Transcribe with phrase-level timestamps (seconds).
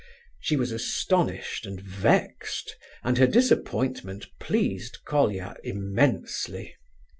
[0.39, 6.73] She was astonished and vexed, and her disappointment pleased Colia immensely.